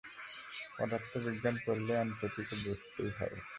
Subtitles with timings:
[0.77, 3.37] পদার্থবিজ্ঞান পড়লে এনট্রপিকে বুঝতেই হবে।